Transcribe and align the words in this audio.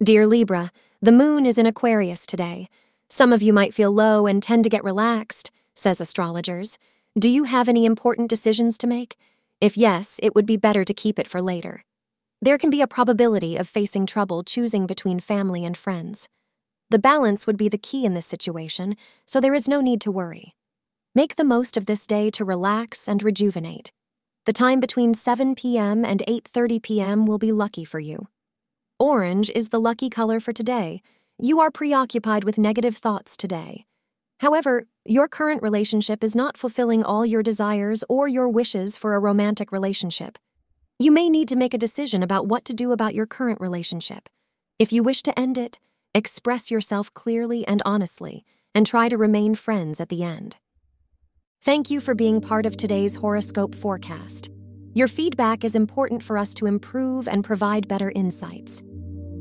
Dear 0.00 0.28
Libra, 0.28 0.70
the 1.02 1.10
moon 1.10 1.44
is 1.44 1.58
in 1.58 1.66
Aquarius 1.66 2.24
today. 2.24 2.68
Some 3.08 3.32
of 3.32 3.42
you 3.42 3.52
might 3.52 3.74
feel 3.74 3.90
low 3.90 4.28
and 4.28 4.40
tend 4.40 4.62
to 4.62 4.70
get 4.70 4.84
relaxed, 4.84 5.50
says 5.74 6.00
astrologers. 6.00 6.78
Do 7.18 7.28
you 7.28 7.42
have 7.44 7.68
any 7.68 7.84
important 7.84 8.30
decisions 8.30 8.78
to 8.78 8.86
make? 8.86 9.16
If 9.60 9.76
yes, 9.76 10.20
it 10.22 10.36
would 10.36 10.46
be 10.46 10.56
better 10.56 10.84
to 10.84 10.94
keep 10.94 11.18
it 11.18 11.26
for 11.26 11.42
later. 11.42 11.82
There 12.40 12.58
can 12.58 12.70
be 12.70 12.80
a 12.80 12.86
probability 12.86 13.56
of 13.56 13.68
facing 13.68 14.06
trouble 14.06 14.44
choosing 14.44 14.86
between 14.86 15.18
family 15.18 15.64
and 15.64 15.76
friends. 15.76 16.28
The 16.90 17.00
balance 17.00 17.48
would 17.48 17.56
be 17.56 17.68
the 17.68 17.76
key 17.76 18.04
in 18.04 18.14
this 18.14 18.26
situation, 18.26 18.94
so 19.26 19.40
there 19.40 19.54
is 19.54 19.66
no 19.66 19.80
need 19.80 20.00
to 20.02 20.12
worry. 20.12 20.54
Make 21.12 21.34
the 21.34 21.42
most 21.42 21.76
of 21.76 21.86
this 21.86 22.06
day 22.06 22.30
to 22.30 22.44
relax 22.44 23.08
and 23.08 23.20
rejuvenate. 23.20 23.90
The 24.46 24.52
time 24.52 24.78
between 24.78 25.12
7 25.12 25.56
p.m. 25.56 26.04
and 26.04 26.22
8:30 26.28 26.80
p.m. 26.84 27.26
will 27.26 27.38
be 27.38 27.50
lucky 27.50 27.84
for 27.84 27.98
you. 27.98 28.28
Orange 29.00 29.48
is 29.54 29.68
the 29.68 29.78
lucky 29.78 30.10
color 30.10 30.40
for 30.40 30.52
today. 30.52 31.02
You 31.38 31.60
are 31.60 31.70
preoccupied 31.70 32.42
with 32.42 32.58
negative 32.58 32.96
thoughts 32.96 33.36
today. 33.36 33.86
However, 34.40 34.88
your 35.04 35.28
current 35.28 35.62
relationship 35.62 36.24
is 36.24 36.34
not 36.34 36.56
fulfilling 36.56 37.04
all 37.04 37.24
your 37.24 37.44
desires 37.44 38.02
or 38.08 38.26
your 38.26 38.48
wishes 38.48 38.96
for 38.96 39.14
a 39.14 39.20
romantic 39.20 39.70
relationship. 39.70 40.36
You 40.98 41.12
may 41.12 41.30
need 41.30 41.46
to 41.46 41.54
make 41.54 41.74
a 41.74 41.78
decision 41.78 42.24
about 42.24 42.48
what 42.48 42.64
to 42.64 42.74
do 42.74 42.90
about 42.90 43.14
your 43.14 43.26
current 43.26 43.60
relationship. 43.60 44.28
If 44.80 44.92
you 44.92 45.04
wish 45.04 45.22
to 45.22 45.38
end 45.38 45.58
it, 45.58 45.78
express 46.12 46.68
yourself 46.68 47.14
clearly 47.14 47.64
and 47.68 47.80
honestly, 47.84 48.44
and 48.74 48.84
try 48.84 49.08
to 49.08 49.16
remain 49.16 49.54
friends 49.54 50.00
at 50.00 50.08
the 50.08 50.24
end. 50.24 50.56
Thank 51.62 51.88
you 51.88 52.00
for 52.00 52.16
being 52.16 52.40
part 52.40 52.66
of 52.66 52.76
today's 52.76 53.14
horoscope 53.14 53.76
forecast. 53.76 54.50
Your 54.94 55.06
feedback 55.06 55.62
is 55.62 55.76
important 55.76 56.20
for 56.20 56.36
us 56.36 56.52
to 56.54 56.66
improve 56.66 57.28
and 57.28 57.44
provide 57.44 57.86
better 57.86 58.10
insights. 58.16 58.82